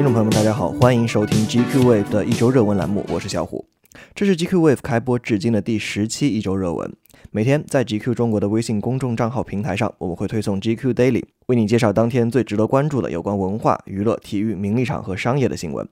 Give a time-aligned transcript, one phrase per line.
[0.00, 3.66] 听众朋友们，大家好，欢迎收听 GQ Wave 的一周热文栏目，我是小虎。
[4.14, 6.90] 这是 GQ Wave 开播至今的第十期一周热文。
[7.30, 15.86] 每天在 GQ 中国的微信公众账号平台上，我们会推送 GQ Daily，为你介绍当天最值得关注的有关文化、娱乐、体育、名利场和商业的新闻。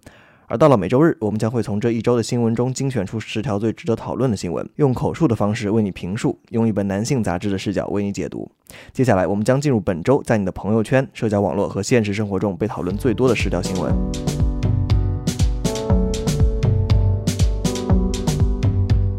[0.51, 8.51] 而到了每周日，我们将会从这一周的新闻中精选出十条最值得讨论的新闻，用口述的方式为你评述，用一本男性杂志的视角为你解读。
[8.91, 13.95] 接下来，我们将进入本周在你的朋友圈、社交网络和现实生活中被讨论最多的十条新闻。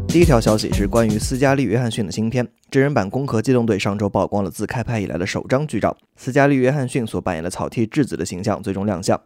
[0.08, 9.16] 第一条消息是关于斯嘉丽·约翰逊的新片真人版《攻壳机动队》上周曝光了自开拍以来的首张剧照，斯嘉丽·约翰逊所扮演的草剃质子的形象最终亮相。《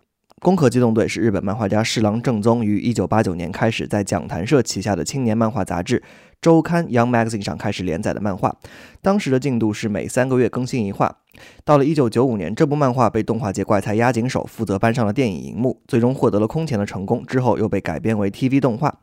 [0.44, 6.02] 攻壳机动队》是日本漫画家侍郎正宗于一九八九年开始在讲谈社旗下的青年漫画杂志
[6.42, 8.54] 周刊《Young Magazine》上开始连载的漫画。
[9.00, 11.16] 当时的进度是每三个月更新一画。
[11.64, 17.24] 到了一九九五年，这部漫画被动画界怪才押井守负责搬上了电影荧幕，最终获得了空前的成功。
[17.24, 18.94] 之后又被改编为 TV 动画。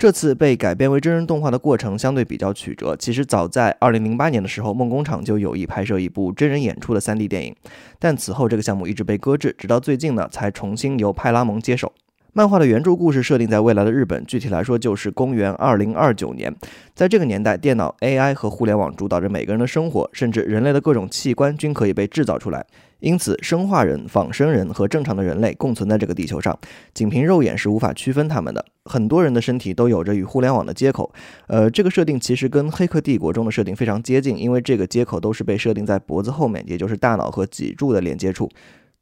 [0.00, 2.96] 这次被改编为真人动画的过程相对比较曲折。
[2.96, 7.54] 其实早在2008年的时候，梦工厂就有意拍摄一部真人演出的 3D 电影，
[7.98, 11.92] 但此后这个项目一直被搁置，直到最近呢才重新由派拉蒙接手。
[12.32, 16.56] 漫画的原著故事设定在未来的日本，具体来说就是公元2029年。
[16.94, 22.64] 在这个年代，电脑、AI 和互联网主导着每个人的生活，甚至人类的各种器官均可以被制造出来。
[23.00, 26.58] 因此，生化人、仿生人和正常的人类共存在这个地球上，
[26.94, 28.64] 仅凭肉眼是无法区分他们的。
[28.84, 31.12] 很多人的身体都有着与互联网的接口，
[31.46, 38.48] 呃，这个设定其实跟《黑客帝国》中的设定非常接近，因为这个接口都是被设定在脖子后面，也就是大脑和脊柱的连接处。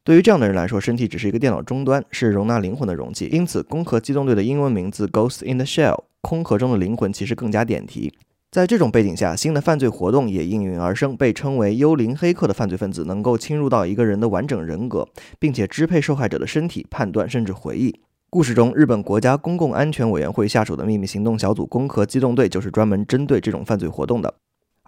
[0.04, 3.28] 对于这样的人来说，身体只是一个电脑终端，是容纳灵魂的容器。
[3.30, 8.14] 因此，《攻壳机动队》的英文名字《Ghost in the Shell》（空壳中的灵魂）其实更加点题。
[8.50, 11.14] 在这种背景下，新的犯罪活动也应运而生。
[11.14, 15.06] 被称为“幽灵黑客”的犯罪分子能够侵入到一个人的完整人格，
[15.38, 18.00] 并且支配受害者的身体、判断甚至回忆。
[18.31, 24.32] 故事中，日本国家公共安全委员会下属的秘密行动小组“攻壳机动队”就是专门针对这种犯罪活动的。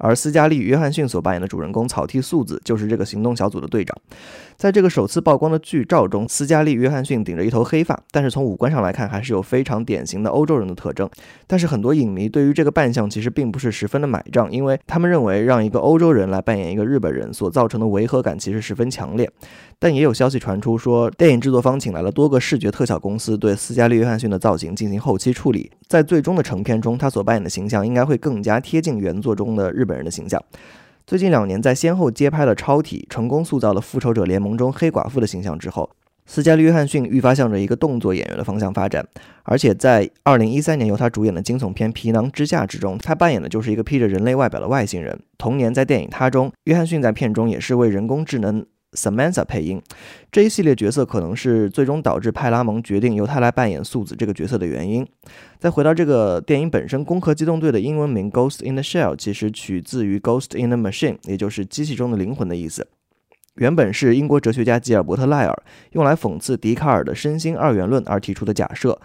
[0.00, 3.96] 而斯嘉丽·约翰逊所扮演的主人公草剃素子就是这个行动小组的队长。
[4.56, 11.08] 在这个首次曝光的剧照中，斯嘉丽·约翰逊顶着一头黑发，但是从五官上来看，还是有非常典型的欧洲人的特征。
[11.46, 19.30] 但是很多影迷对于这个扮相其实并不是十分的买账，因为他们认为让一个欧洲人来扮演一个日本人所造成的违和感其实十分强烈。
[19.78, 30.40] 但也有消息传出说，电影制作方请来了多个视觉特效公司对斯嘉丽·约翰逊的造型进行后期处理，在最终的成片中，他所扮演的形象应该会更加贴近原作中的日本人的形象。
[31.06, 35.90] 最近两年，在先后接拍了《超体》，成功塑造了《复仇者联盟》中黑寡妇的形象之后，
[36.24, 39.04] 斯嘉丽·约翰逊愈发向着一个动作演员的方向发展。
[39.42, 45.18] 而且在2013年由他主演的惊悚片《皮囊之下》之中，他扮演的就是一个披着人类外表的外星人。
[45.36, 48.64] 同年在电影《他》中，约翰逊在片中也是为人工智能。
[48.92, 49.80] Samantha 配音
[50.32, 55.06] 这一系列角色可能是最终导致派拉蒙决定由他来扮演素子这个角色的原因。
[55.58, 62.88] 再回到这个电影本身，《攻壳机动队》的英文名《Ghost in the Shell》其实取自于 Ghost in the Machine，也就是机器中的灵魂的意思。
[63.56, 65.62] 原本是英国哲学家吉尔伯特·赖尔
[65.92, 68.98] 用来讽刺笛卡尔的身心二元论而提出的假设。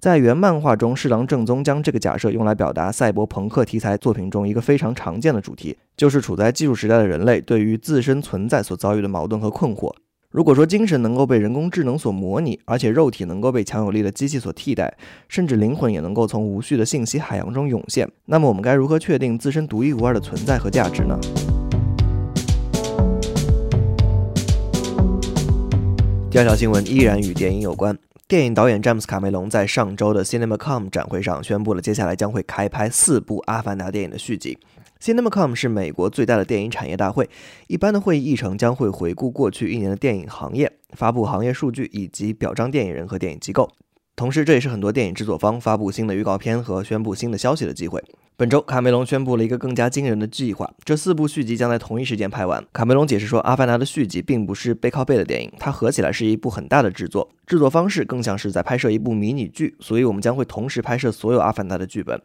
[0.00, 9.92] 在原漫画中，侍郎正宗将这个假设用来表达赛博朋克题材作品中一个非常常见的主题，就是处在技术时代的人类对于自身存在所遭遇的矛盾和困惑。
[10.30, 14.96] 如果说精神能够被人工智能所模拟，而且肉体能够被强有力的机器所替代，
[15.28, 21.18] 甚至灵魂也能够从无序的信息海洋中涌现，那么我们该如何确定自身独一无二的存在和价值呢？
[26.30, 27.98] 第二条新闻依然与电影有关。
[28.28, 34.58] 电影导演詹姆斯·卡梅隆在上周的 CinemaCom 展会上宣布了，接下来将会开拍四部《阿凡达》电影的续集。
[35.00, 37.30] CinemaCom 是美国最大的电影产业大会，
[37.68, 43.70] 一般的会议议程将会回顾过去一年的电影行业，发布行业数据以及表彰电影人和电影机构。
[44.18, 48.02] 同时，这也是很多电影制作方发布新的预告片和宣布新的消息的机会。
[48.36, 52.66] 本周，卡梅隆宣布了一个更加惊人的计划：这四部续集将在同一时间拍完。
[52.72, 59.76] 卡梅隆解释说，《阿凡达》的续集并不是背靠背的电影，它合起来是一部很大的制作，制作方式更像是在拍摄一部迷你剧。
[59.78, 62.20] 所以，我们将会同时拍摄所有《阿凡达》的剧本。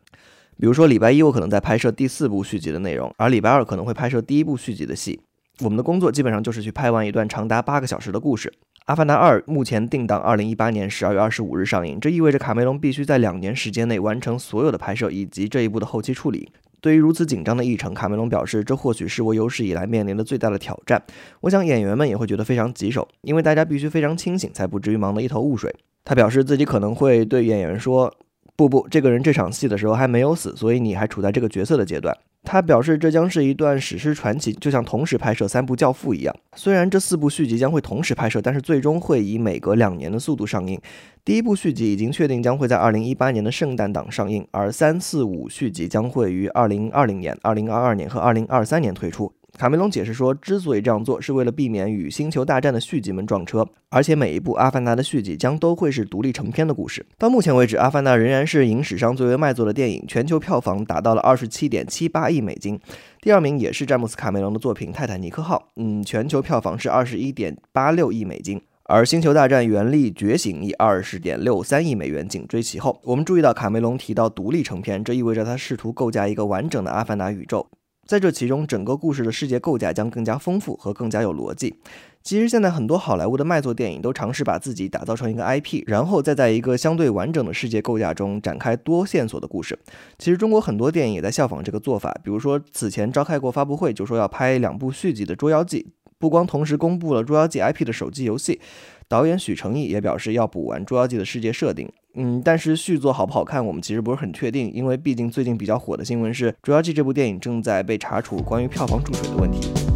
[0.60, 5.22] 比如说，礼拜一我可能在拍摄第四部续集的内容，而礼拜二可能会拍摄第一部续集的戏。
[5.60, 8.50] 我们的工作基本上就是去拍完一段长达八个小时的故事。
[8.86, 16.52] 《阿凡达二》目前定档二零一八年十二月二十五日上映，这意味着卡梅隆必须在两年时间内完成所有的拍摄以及这一部的后期处理。
[16.82, 21.02] 对于如此紧张的议程，卡梅隆表示，这或许是我有史以来面临的最大的挑战。
[21.40, 25.74] 我想演员们也会觉得非常棘手，因为大家必须非常清醒，才不至于忙得一头雾水。
[26.04, 28.14] 他表示自己可能会对演员说。
[28.56, 32.16] 不不，这个人这场戏的时候还没有死，所以你还处在这个角色的阶段。
[32.44, 36.36] 他表示，这将是一段史诗传奇，就像同时拍摄三部《教父》一样。
[36.56, 40.80] 虽然这四部续集将会同时拍摄，但是最终会以每隔两年的速度上映。
[41.24, 49.32] 第一部续集已经确定将会在二零一八年的圣诞档上映，而三四五续集将会于二零二零年、二零二二年和二零二三年推出。
[49.58, 57.06] 卡梅隆解释说，之所以这样做，是为了避免与《星球大战》的续集们撞车，而且每一部《阿凡达》的续集将都会是独立成篇的故事。
[57.20, 62.80] 到目前为止，《阿凡达》仍然是影史上最为卖座的电影，全球票房达到了二十七点七八亿美金。
[63.22, 68.60] 第二名也是詹姆斯·卡梅隆的作品《泰坦尼克号》，嗯，全球票房是二十一点八六亿美金。
[68.86, 73.00] 而《星球大战：原力觉醒》以二十点六三亿美元紧追其后。
[73.04, 77.68] 我们注意到卡梅隆提到独立成片，这意味着他试图构架一个完整的《阿凡达》宇宙。
[78.06, 81.76] 在这其中，整个故事的世界构架将更加丰富和更加有逻辑。
[82.22, 89.78] 其实，现在很多好莱坞的卖座电影都尝试把自己打造成一个 IP，然后再在一个相对完整的世界构架中展开多线索的故事。
[90.18, 92.14] 其实，中国很多电影也在效仿这个做法。
[92.24, 95.82] 比如说，此前召开过发布会，就说要拍两部续集的《捉妖记》，
[96.18, 98.62] 不光同时公布了《捉妖记》IP 的手机游戏。
[99.08, 109.93] 导演许成毅也表示要补完《捉妖记》的世界设定，嗯，但是续作好不好看，我们其实不是很确定，因为毕竟最近比较火的新闻是《捉妖记》这部电影正在被查处关于票房注水的问题。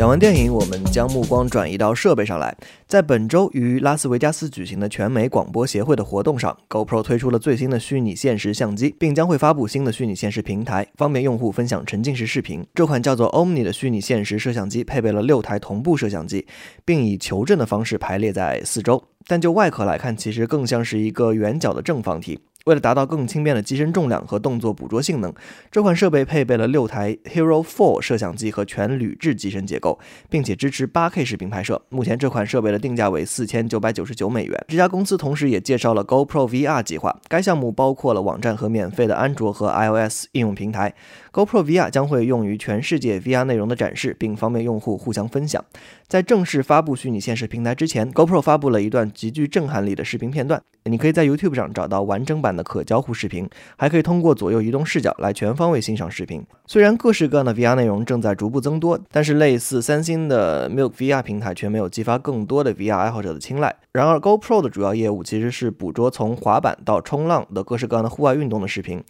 [0.00, 2.56] 讲完电影，我们将目光转移到设备上来。
[2.86, 12.66] 在本周于拉斯维加斯举行的全美广播协会的活动上，GoPro 推出了最新的虚拟现实相机，并将会发布新的虚拟现实平台，方便用户分享沉浸式视频。
[12.74, 16.46] 这款叫做 Omni 的虚拟现实摄像机配备了六台同步摄像机，
[16.82, 19.04] 并以球阵的方式排列在四周。
[19.26, 22.40] 但就外壳来看，其实更像是一个圆角的正方体。
[22.66, 25.32] 为了达到更轻便的机身重量和动作捕捉性能，
[25.70, 29.98] 这款设备配备了六台 Hero 4摄像机和全铝制机身结构，
[30.28, 31.80] 并且支持 8K 视频拍摄。
[31.88, 34.64] 目前这款设备的定价为四千九百九十九美元。
[34.68, 40.94] 这家公司同时也介绍了 GoPro VR 计划，该项目包括了网站和免费的安卓和 iOS 应用平台。
[41.32, 45.64] GoPro VR 将会用于全世界 VR 内容的展示，并方便用户互相分享。
[46.10, 50.60] 在正式发布虚拟现实平台之前，GoPro 发布了一段极具震撼力的视频片段。
[50.86, 56.44] 你可以在 YouTube 上找到完整版的可交互视频，还可以通过左右移动视角来全方位欣赏视频。
[56.66, 63.72] 虽然各式各样的 VR 内容正在逐步增多，但是类似三星的 Milk VR 平台却没有激发更多的 VR 爱好者的青睐。
[63.92, 69.00] 然而，GoPro 的主要业务其实是捕捉从滑板到冲浪的各式各样的户外运动的视频，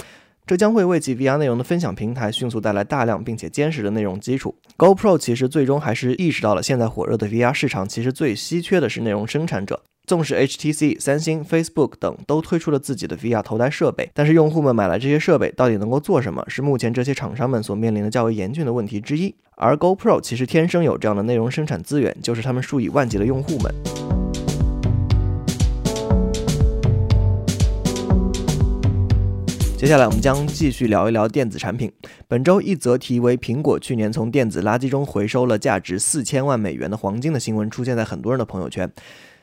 [0.51, 4.53] 这将会为其 VR 内容的分享平台迅速带来大量并且坚实的内容基础。
[4.77, 9.81] GoPro 其实最终还是意识到了现在火热的 VR 市场其实最稀缺的是内容生产者。
[10.09, 19.33] 纵使 HTC、三星、Facebook 等都推出了自己的 VR 头戴设备，但是用户们买来这些设备到底能够做什么，是目前这些厂商们所面临的较为严峻的问题之一。
[19.55, 23.73] 而 GoPro 其实天生有这样的内容生产资源，就是他们数以万计的用户们。
[29.81, 31.91] 接下来我们将继续聊一聊电子产品。
[32.29, 38.93] 本周一则题为“苹果去年从电子垃圾中回收了价值四千万美元的黄金”的新闻出现在很多人的朋友圈。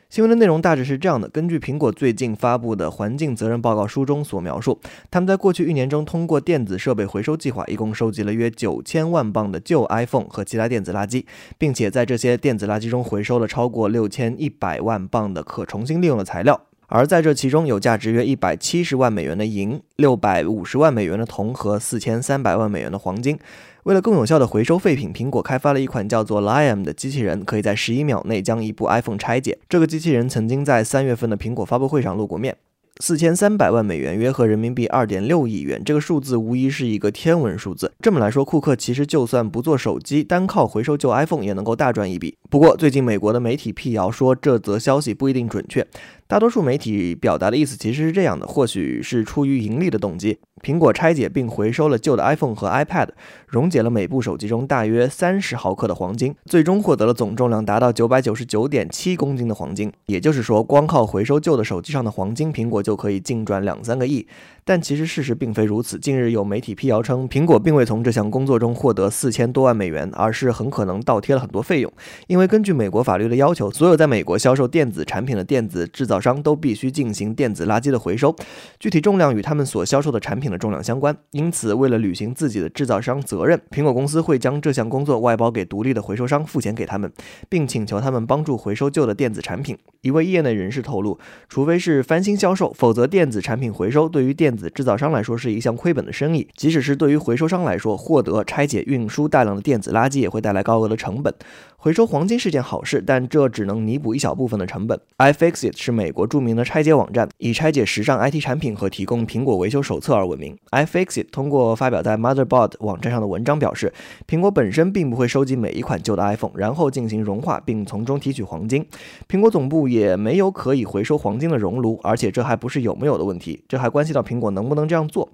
[0.08, 4.78] 新闻的内容大致是这样的：根据苹果最近发布的环境责任报告书中所描述，
[5.10, 11.24] 他们在过去一年中通过电子设备回收计划，一共收集了约九千万磅的旧 iPhone 和其他电子垃圾，
[11.58, 16.67] 并且在这些电子垃圾中回收了超过六千一百万磅的可重新利用的材料。
[16.90, 23.38] 而在这其中，有价值约一百七十万美元的银、六百五十万美元的铜和四千三百万美元的黄金。
[23.82, 29.58] 为了更有效的回收废品，苹果开发了一款叫做 Liam 的机器人，可以在十一秒内将一部 iPhone 拆解。
[29.68, 32.56] 这个机器人曾经在三月份的苹果发布会上露过面。
[33.00, 37.92] 四千三百万美元，约合人民币二点六亿元，这个数字无疑是一个天文数字。
[38.00, 42.36] 这么来说，库克其实就算不做手机，单靠回收旧 iPhone 也能够大赚一笔。
[42.50, 45.86] 不过，最近美国的媒体辟谣说，这则消息不一定准确。
[46.28, 53.08] 大多数媒体表达的意思其实是这样的：或许是出于盈利的动机，苹果拆解并回收了旧的 iPhone 和 iPad，
[53.46, 59.90] 溶解了每部手机中大约三十毫克的黄金，最终获得了总重量达到九百九十九点七公斤的黄金。
[60.04, 64.28] 也就是说，光靠回收旧的手机上的黄金，苹果就可以净赚两三个亿。
[64.66, 65.98] 但其实事实并非如此。
[65.98, 71.90] 近日有媒体辟谣称，苹果并未从这项工作中获得四千多万美元，而是很可能倒贴了很多费用。
[72.26, 78.34] 因为根据美国法律的要求，所有在美国销售电子产品的电子制造商都必须进行电子垃圾的回收，
[78.78, 81.16] 具体重量与他们所销售的产品的重量相关。
[81.30, 87.12] 因此，为了履行自己的制造商责任，苹果公司会将这项工作外包给独立的回收商，付钱给他们，
[87.48, 89.76] 并请求他们帮助回收旧的电子产品。
[90.00, 96.48] 一位业内人士透露，除非是翻新销售，否则电子产品回收对于电子制造商来说是一项亏本的生意。
[96.56, 101.34] 即使是对于回收商来说，获得、拆解、运输大量的电子垃圾也会带来高额的成本。
[101.76, 104.98] 回收黄金是件好事，但这只能弥补一小部分的成本。
[105.18, 110.56] iFixit 是美美国著名的拆解网站，以拆解时尚 IT 产品和提供苹果维修手册而闻名。
[110.70, 113.92] iFixit 通过发表在 Motherboard 网站上的文章表示，
[114.26, 118.86] 苹果本身并不会收集每一款旧的 iPhone，然后进行融化并从中提取黄金。
[119.28, 125.28] 苹果总部也没有可以回收黄金的熔炉，而且这还不是有没有的问题，这还关系到苹果能不能这样做。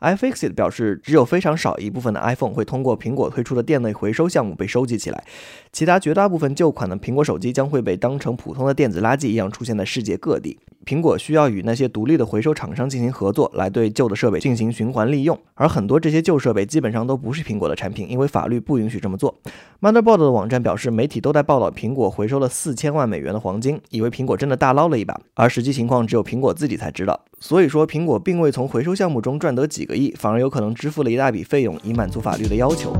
[0.00, 5.24] iFixit 表示，只有非常少一部分的 iPhone 会通过苹果推出的店内回收项目被收集起来，
[5.72, 10.58] 其他绝大部分旧款的苹果手机将会被当成普通的电子垃圾一样出现在世界各地。
[10.86, 15.38] 苹果需要与那些独立的回收厂商进行合作，来对旧的设备进行循环利用。
[15.54, 19.34] 而很多这些旧设备基本上都不是苹果的产品，因为法律不允许这么做。
[19.82, 27.20] Motherboard 的网站表示，媒体都在报道苹果回收了四千万美元的黄金，以为苹果真的大捞了一把，而实际情况只有苹果自己才知道。
[27.40, 32.92] 所以说，苹果并未从回收项目中赚得几个亿，反而有可能支付了一大笔费用，以满足法律的要求。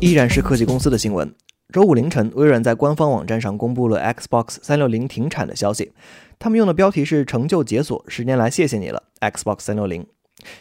[0.00, 1.32] 依然是科技公司的新闻。
[1.72, 5.92] 周五凌晨，微软在官方网站上公布了 Xbox 三六零停产的消息。
[6.38, 10.06] 他们用的标题是“成就解锁，十年来谢谢你了，Xbox 三六零”。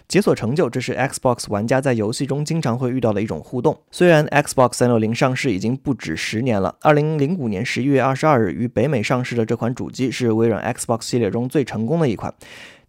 [0.08, 3.78] 解锁成就，这是 Xbox 玩家在游戏中经常会遇到的一种互动。
[3.92, 12.34] 虽然 Xbox 三六零上市已经不止十年了，二零零五年十一月二十二日于北美上市的这款主机是微软 Xbox 系列中最成功的一款。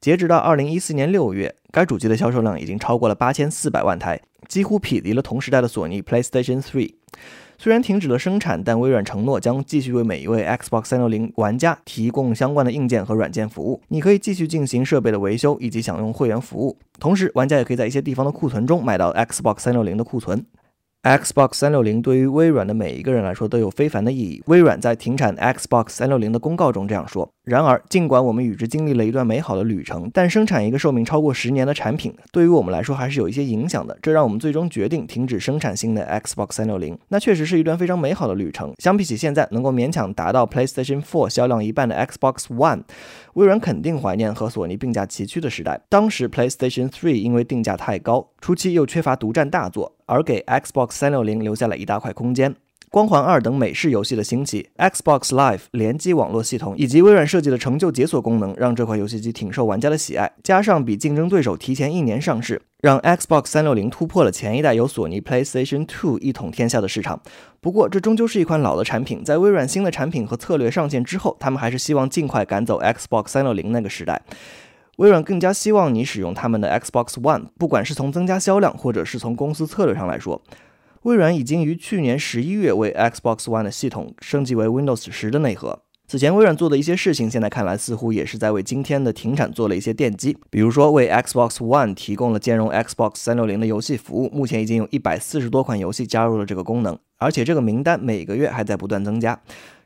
[0.01, 6.95] 截止到二零一四年六月，该主机的销售量已经超过了八千四百万台，几乎匹敌了同时代的索尼 PlayStation 3。
[7.59, 13.81] 虽然停止了生产，但微软承诺将继续为每一位 Xbox 360玩家提供相关的硬件和软件服务。
[13.89, 16.79] 你可以继续进行设备的维修，以及享用会员服务。
[16.99, 20.45] 同时，玩家也可以在一些地方的库存中买到 Xbox 360的库存。
[21.03, 24.43] Xbox 360对于微软的每一个人来说都有非凡的意义。
[24.47, 27.31] 微软在停产 Xbox 360的公告中这样说。
[27.45, 33.95] 然而，尽管我们与之经历了一段美好的旅程，但生产一个寿命超过十年的产品，对于我们来说还是有一些影响的。
[34.01, 36.97] 这让我们最终决定停止生产新的 Xbox 360。
[37.09, 38.73] 那确实是一段非常美好的旅程。
[38.79, 42.85] 相比起现在能够勉强达到 PlayStation 4销量一半的 Xbox One，
[43.35, 45.83] 微软肯定怀念和索尼并驾齐驱的时代。
[45.91, 52.57] 当时 PlayStation 3因为定价太高，初期又缺乏独占大作，而给 Xbox 360留下了一大块空间。
[52.95, 60.31] 光环二等美式游戏的兴起，Xbox Live 联机网络系统以及微软设计的成就解锁功能，让这款游戏机挺受玩家的喜爱。
[60.45, 67.21] 加上比竞争对手提前一年上市，让 Xbox 360突破了前一代由索尼 PlayStation 2一统天下的市场。
[67.61, 74.23] 不过，这终究是一款老的产品，在微软新的产品和策略上线之后，他们还是希望尽快赶走 Xbox 360那个时代。
[74.99, 80.41] 微软更加希望你使用他们的 Xbox One，不管是从增加销量，或者是从公司策略上来说。
[81.05, 85.83] 微软已经于去年十一月为 Xbox One 的系统升级为 Windows 十的内核。
[86.07, 90.35] 此前微软做的一些事情，现在看来似乎也是在为今天的停产做了一些奠基。
[90.49, 99.39] 比如说，为 Xbox One 提供了兼容 Xbox 三六零的游戏服务，目前已经有一百四十多款游戏加入了这个功能，而且这个名单每个月还在不断增加。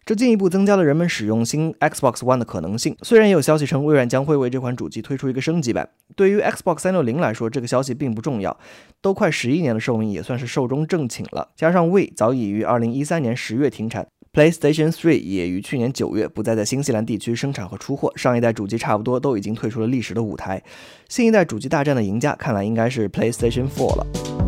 [0.09, 2.97] 这进一步增加了人们使用新 Xbox One 的可能性。
[3.03, 5.87] 虽然也有消息称微软将会为这款主机推出一个升级版，
[6.17, 8.59] 对于 Xbox 三六零来说，这个消息并不重要。
[9.03, 11.51] 都快十一年的寿命，也算是寿终正寝了。
[11.55, 18.11] 加上 We 早已于二零一三年十月停产，PlayStation 3也于去年九月不再在新西兰地区生产和出货。
[18.17, 20.63] 上一代主机差不多都已经退出了历史的舞台。
[21.11, 24.48] 新一代主机大战的赢家，看来应该是 PlayStation 4了。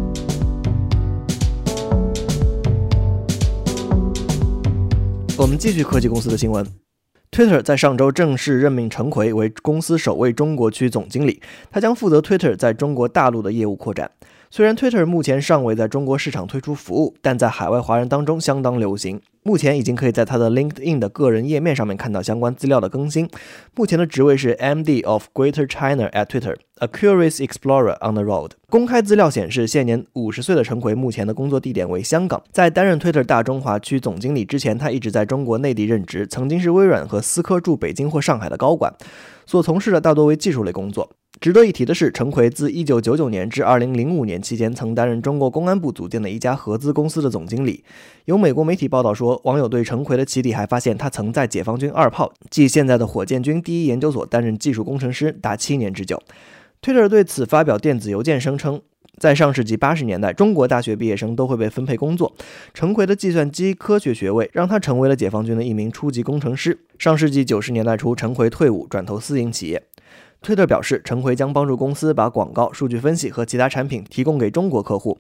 [5.40, 6.62] 我们继续科技公司的新闻。
[7.30, 14.10] Twitter 在上周正式任命陈奎为公司首位中国区总经理，他将负责 Twitter 在中国大陆的业务扩展。
[14.52, 19.20] 虽然 Twitter 目前尚未在中国市场推出服务，但在海外华人当中相当流行。
[19.44, 23.30] 目前已经可以在他的 LinkedIn 的个人页面上面看到相关资料的更新。
[23.76, 28.50] 目前的职位是 MD of Greater China at Twitter，a curious explorer on the road。
[28.68, 32.42] 公开资料显示，现年五十岁的陈奎目前的工作地点为香港。
[32.50, 38.92] 在担任 Twitter 大中华区总经理之前，他一直在中国内地任职，曾经是微软和思科驻北京或上海的高管，
[39.46, 41.08] 所从事的大多为技术类工作。
[41.40, 47.82] 值得一提的是，陈奎自1999年至2005年期间，曾担任中国公安部组建的一家合资公司的总经理。
[48.26, 56.22] 有美国媒体报道说，网友对陈奎的起底还发现他曾在解放军二炮，即现在的火箭军第一研究所担任技术工程师达七年之久。
[56.82, 58.82] Twitter 对此发表电子邮件声称。
[59.18, 62.32] 在上世纪八十年代，中国大学毕业生都会被分配工作。
[62.72, 66.78] 陈奎的计算机科学学位让他成为了解放军的一名初级工程师。
[66.98, 69.82] 上世纪九十年代初，陈奎退伍，转投私营企业。
[70.42, 75.18] 推特表示，陈奎将帮助公司把广告、数据分析和其他产品提供给中国客户。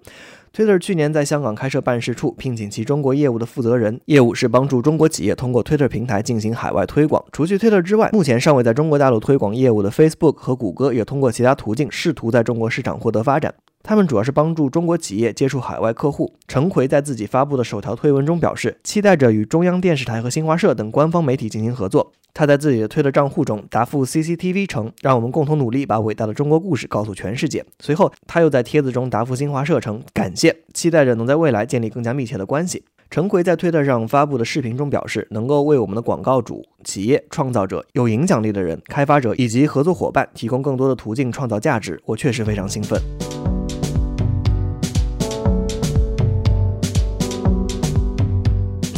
[0.52, 7.22] Twitter 去年在香港开设办事处，聘请其中国业务的负责人，业务是帮助中国企业通过 Twitter 平台进行海外推广。
[7.30, 13.54] 除去 Twitter 之外，目前尚未在中国大陆推广业务的 Facebook 和谷歌，也通过其他途径试图在中国市场获得发展。
[13.82, 16.34] 他们主要是帮助中国企业接触海外客户。
[16.46, 22.12] 陈奎在自己发布的首条推文中表示，期待着与中央电视台和新华社等官方媒体进行合作。
[22.32, 43.00] 他在自己的推特账户中答复 CCTV 称：“让我们共同努力，把伟大的中国故事告诉全世界。”随后，他又在帖子中答复新华社称：“感谢，期待着能在未来建立更加密切的关系。”陈奎在推特上发布的视频中表示：“能够为我们的广告主、企业、创造者、有影响力的人、开发者以及合作伙伴提供更多的途径创造价值，我确实非常兴奋。”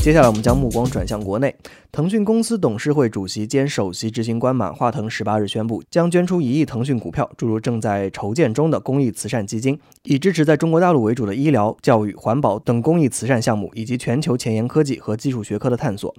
[0.03, 1.55] 接下来，我们将目光转向国内。
[1.93, 16.13] 腾讯公司董事会主席兼首席执行官马化腾十八日宣布，将捐出一亿腾讯股票，注入正在筹建中的公益慈善基金，以支持在中国大陆为主的医疗、教育、环保等公益慈善项目，以及全球前沿科技和技术学科的探索。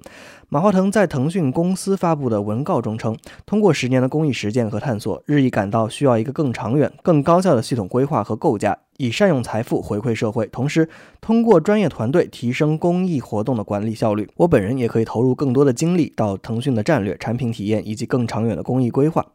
[0.54, 8.78] 马化腾在腾讯公司发布的文告中称，通过十年的公益实践和探索，日益感到需要一个更长远、更高效的系统规划和构架。
[8.98, 10.88] 以善用财富回馈社会，同时
[11.20, 14.30] 通过专业团队提升公益活动的管理效率。
[14.36, 19.26] 我本人也可以投入更多的精力到腾讯的战略、产品体验以及更长远的公益规划。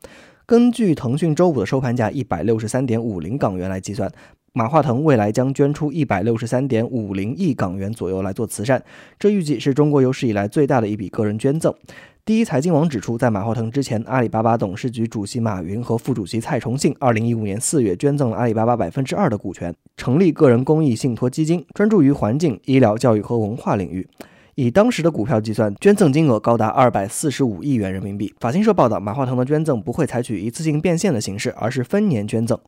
[0.45, 4.09] 根据腾讯周五的收盘价一百六十三点五零港元来计算，
[4.53, 8.83] 马化腾未来将捐出一百六十三点五零亿港元左右来做慈善，
[9.17, 11.73] 这预计是中国有史以来最大的一笔个人捐赠。
[12.25, 24.07] 第一财经网指出，在马化腾之前，阿里巴巴董事局主席马云和副主席蔡崇信，二零一五年四月捐赠了阿里巴巴百分之二的股权，成立个人公益信托基金，专注于环境、医疗、教育和文化领域。
[24.53, 28.31] 以当时的股票计算，捐赠金额高达二百四十五亿元人民币。
[28.39, 32.59] 法新社报道，马化腾的捐赠不会采取一次性变现的形式，而是分年捐赠。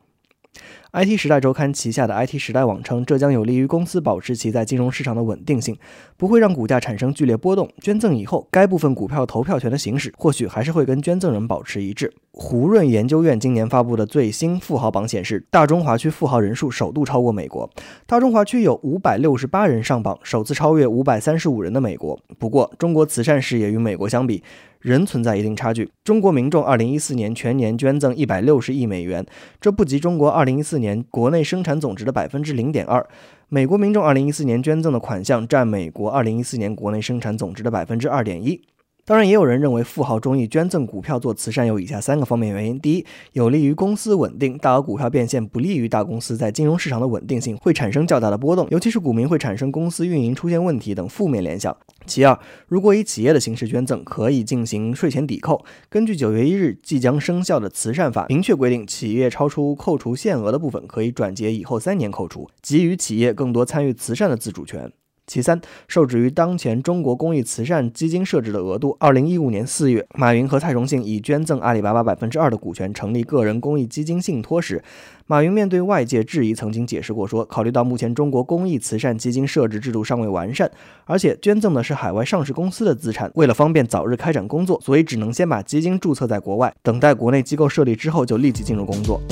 [0.94, 5.74] IT 时代周刊旗下的 IT 时代网称，这将有利于公司保持其在金融市场的稳定性，
[6.18, 7.66] 不会让股价产生剧烈波动。
[7.80, 12.12] 捐赠以后，该部分股票投票权的行使或许还是会跟捐赠人保持一致。
[12.34, 17.70] 胡润研究院今年发布的最新富豪榜显示，大中华区富豪人数首度超过美国，
[18.06, 22.20] 大中华区有五百六十八人上榜，首次超越五百三十五人的美国。
[22.38, 24.42] 不过，中国慈善事业与美国相比，
[24.80, 25.90] 仍存在一定差距。
[26.04, 29.24] 中国民众2014年全年捐赠160亿美元，
[29.60, 33.08] 这不及中国2014年国内生产总值的百分之零点二。
[33.48, 38.60] 美国民众二零一四年捐赠的款项占美国二零一四年国内生产总值的百分之二点一。
[39.04, 51.76] 当然，也有人认为富豪中意捐赠股票做慈善有以下三个方面原因：第一，有利于公司稳定，大额股票变现不利于大公司在金融市场的稳定性，会产生较大的波动，尤其是股民会产生公司运营出现问题等负面联想。
[52.06, 52.38] 其二，
[52.68, 55.64] 如果以企业的形式捐赠，可以进行税前抵扣。
[55.88, 64.92] 根据九月一日即将生效的慈善法，明确规定，企业超出扣除限额的部分可以转结以后三年扣除，给予企业更多参与慈善的自主权。
[65.26, 74.82] 其三，受制于当前中国公益慈善基金设置的额度，二零一五年四月，马云和蔡崇信以捐赠阿里巴巴百分之二的股权成立个人公益基金信托时，
[75.26, 80.70] 马云面对外界质疑，曾经解释过说，考虑到目前中国公益慈善基金设置制度尚未完善，
[81.04, 89.22] 而且捐赠的是海外上市公司的资产，为了方便早日开展工作，所以只能先把基金注册在国外，等待国内机构设立之后就立即进入工作。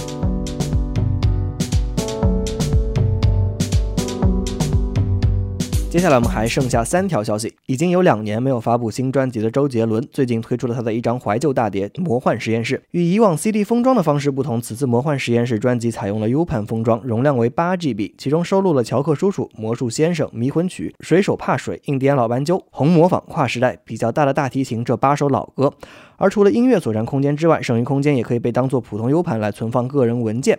[5.90, 7.52] 接下来我们还剩下三条消息。
[7.66, 12.76] 已经有两年没有发布新专辑的周杰伦，最近推出了他的一张怀旧大碟《魔幻实验室》。
[12.92, 25.72] 与以往 CD 封装的方式不同，此次《魔幻实验室》专辑采用了 U 盘封装，容量为八 GB，其中收录了《乔克叔叔》《魔术先生》《迷魂曲》《水手怕水》《印第安老斑鸠》《红模仿》《跨时代》比较大的大提琴这八首老歌。
[26.20, 30.58] 而除了音乐所占空间之外，剩余空间也可以被当做普通 U 盘来存放个人文件。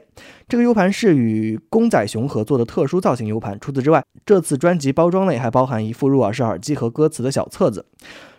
[0.50, 3.60] 这个 U 盘是与公仔熊合作的特殊造型 U 盘。
[3.62, 7.86] 除此之外，这次专辑包装内还包含一副入耳式耳机和歌词的小册子。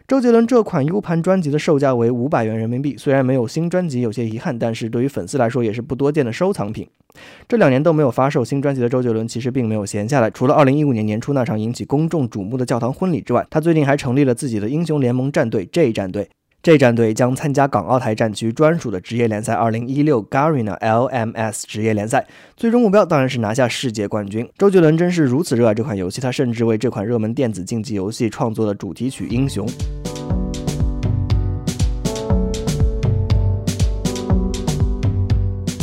[0.08, 6.88] 周杰伦这款 U 盘专辑的售价为五百元人民币，虽然没有新专辑有些遗憾，但是对于粉丝来说也是不多见的收藏品。
[7.46, 10.28] 这两年都没有发售新专辑的周杰伦，其实并没有闲下来。
[10.28, 16.28] 除了2015年年初那场引起公众瞩目的教堂婚礼之外，他最近还成立了自己的英雄联盟战队 J 战队。
[16.62, 22.24] 这战队将参加港澳台战区专属的职业联赛2016 Garena LMS 职业联赛，
[22.56, 24.48] 最终目标当然是拿下世界冠军。
[24.56, 29.66] 周杰伦真是如此热爱这款游戏，他甚至为这款热门电子竞技游戏创作了主题曲《英雄》。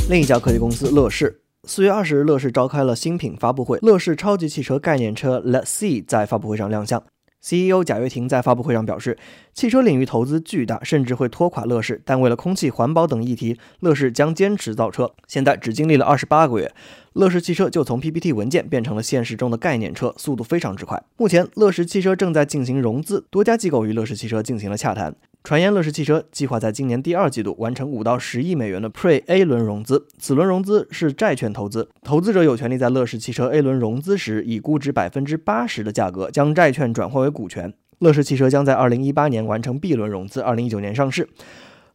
[0.10, 1.42] 另一家科技公司乐视。
[1.66, 7.04] 四月二十日，乐视召开了新品发布会，乐视超级汽车概念车 Let's See 在发布会上亮相。
[7.42, 9.18] CEO 贾跃亭在发布会上表示，
[9.54, 15.14] 汽车领域投资巨大，甚至会拖垮乐视，但为了空气、环保等议题，乐视将坚持造车。
[15.28, 16.74] 现在只经历了二十八个月，
[17.14, 21.02] 乐视汽车就从 PPT 文件变成了现实中的概念车，速度非常之快。
[21.16, 25.16] 目前，乐视汽车正在进行融资，多家机构与乐视汽车进行了洽谈。
[25.50, 37.74] 传言乐视汽车计划在今年第二季度完成五到十亿美元的 Pre A 轮融资，此轮融资是债券投资，投资者有权利在乐视汽车 A 轮融资时以估值百分之八十的价格将债券转换为股权。
[37.98, 41.28] 乐视汽车将在二零一八年完成 B 轮融资，二零一九年上市。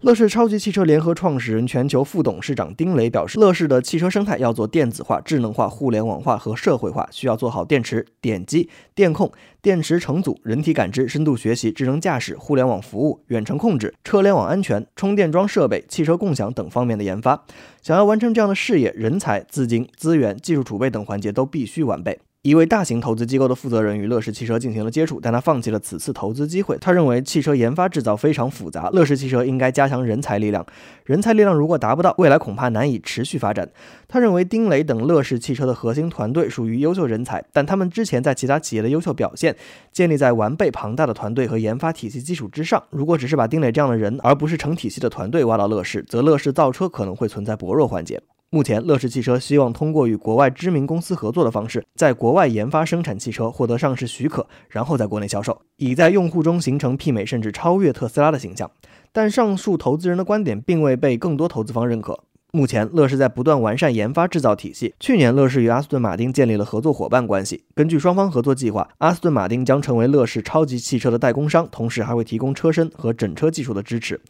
[0.04, 17.42] 乐视超级汽车联合创始人、全球副董事长丁磊表示，乐视的汽车生态要做电子化、智能化、互联网化和社会化，需要做好电池、点击、电控、电池成组、人体感知、深度学习、智能驾驶、互联网服务、远程控制、车联网安全、充电桩设备、汽车共享等方面的研发。
[17.80, 22.18] 想要完成这样的事业，人才、资金、资源、技术储备等环节都必须完备。
[22.44, 26.76] 一位大型投资机构的负责人与乐视汽车进行了接触，但他放弃了此次投资机会。
[26.78, 30.66] 他认为汽车研发制造非常复杂，乐视汽车应该加强人才力量。
[31.06, 33.70] 人才力量如果达不到，未来恐怕难以持续发展。
[34.06, 39.56] 他认为丁磊等乐视汽车的核心团队属于优秀人才，但他们之前在其他企业的优秀表现
[39.90, 42.82] 建立在完备庞大的团队和研发体系基础之上。
[42.90, 48.20] 如果只是把丁磊这样的人，而不是成体系的团队挖到乐视，则乐视造车可能会存在薄弱环节。
[48.54, 58.70] 目前，乐视汽车希望通过与国外知名公司合作的方式，在国外研发生产汽车，获得上市许可，然后在国内销售，以在用户中形成媲美甚至超越特斯拉的形象。
[59.10, 62.20] 但上述投资人的观点并未被更多投资方认可。
[62.54, 64.94] 目前，乐视在不断完善研发制造体系。
[65.00, 67.64] 去年，乐视与阿斯顿马丁建立了合作伙伴关系。
[67.74, 74.20] 根据双方合作计划，阿斯顿马丁将成为乐视超级汽车的代工商，同时还会提供车身和整车技术的支持。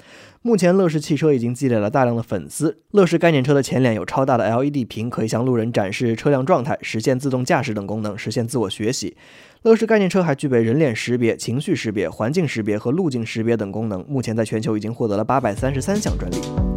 [0.41, 2.79] 目前，乐视汽车已经积累了大量的粉丝。
[2.93, 9.15] 乐视概念车的前脸有超大的 LED 屏，可以向路人展示车辆状态，实现自动驾驶等功能，实现自我学习。
[9.65, 14.03] 乐视概念车还具备人脸识别、情绪识别、环境识别和路径识别等功能。
[14.09, 16.74] 目前，在全球已经获得了八百三十三项专利。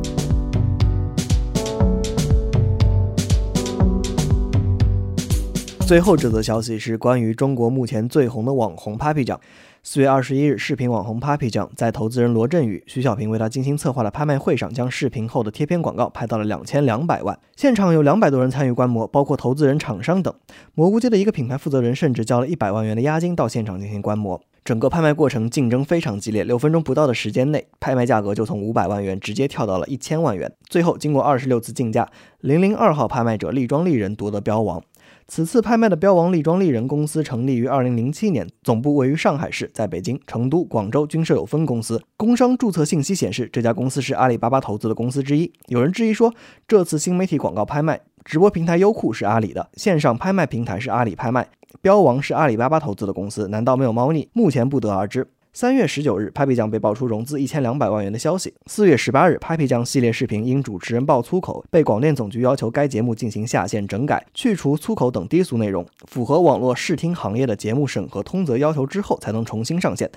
[5.88, 9.40] 最后这则消息是关于中国目前最红的网红 Papi 酱。
[9.84, 17.40] 四月二十一日，视频网红 Papi 酱在投资人罗振宇、徐小平为他精心策划的拍卖会上，将视频后的贴片广告拍到了两千两百万。
[17.56, 20.34] 现场有两百多人参与观摩，包括投资人、厂商等。
[20.76, 24.42] 蘑菇街的一个品牌负责人甚至交了一百万元的押金到现场进行观摩。
[24.66, 30.52] 整个拍卖过程竞争非常激烈，六分钟不到的时间内，拍卖价格就从五百万元直接跳到了一千万元。
[30.68, 32.10] 最后经过二十六次竞价，
[32.42, 34.84] 零零二号拍卖者利庄利人夺得标王。
[35.30, 42.02] 此次拍卖的标王利庄利人公司成立于二零零七年，总部位于上海市，在北京、成都、广州均设有分公司。
[42.16, 45.52] 工商注册信息显示，这家公司是阿里巴巴投资的公司之一。
[45.68, 46.34] 有人质疑说，
[46.66, 51.50] 这次新媒体广告拍卖，直播平台优酷是阿里的，线上拍卖平台是阿里拍卖，
[51.82, 54.30] 标王是阿里巴巴投资的公司，难道没有猫腻？
[54.32, 55.28] 目前不得而知。
[55.60, 58.54] 三月十九日，Papi 酱被爆出融资一千两百万元的消息。
[58.68, 70.12] 四月十八日，Papi 酱系列视频因主持人爆粗口，被广电总局要求该节目进行下线整改，去除粗口等低俗内容，符合网络视听行业的节目审核通则要求之后，才能重新上线。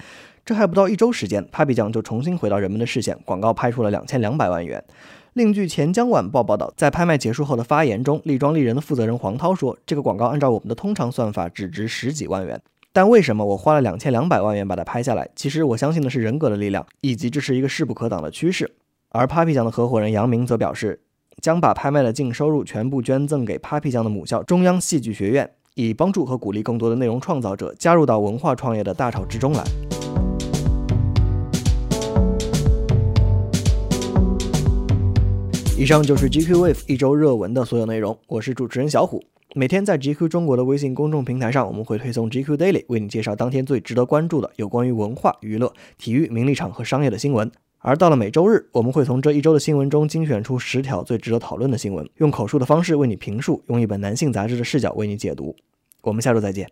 [0.45, 4.85] 这还不到一周时间，Papi 酱就重新回到人们的视线，广告拍出了两千两百万元。
[5.33, 12.61] 另据钱江晚报报道，在拍卖结束后的发言中，利庄丽人的负责人黄涛说：“这个广告按照我们的通常算法，只值十几万元。”
[12.93, 15.31] 但为什么我花了两千两百万元把它拍下来？
[15.37, 18.69] 其实我相信的是人格的力量，以及这是一个势不可挡的趋势。
[19.11, 21.01] 而 Papi 酱的合伙人杨明则表示，
[21.41, 29.63] 将把拍卖的净收入全部捐赠给 Papi 酱的母校中央戏剧学院，以帮助和鼓励更多的内容创造者加入到文化创业的大潮之中来。
[35.79, 39.23] 以上就是 GQ Wave 一周热文的所有内容，我是主持人小虎。
[39.57, 47.51] 每天在 GQ 中国的微信公众平台上，我们会推送 GQ Daily，为你介绍当天最值得关注的有关于文化、娱乐、体育、名利场和商业的新闻。
[47.79, 55.57] 而到了每周日，我们会从这一周的新闻中精选出十条最值得讨论的新闻，用口述的方式为你评述，用一本男性杂志的视角为你解读。
[56.03, 56.71] 我们下周再见。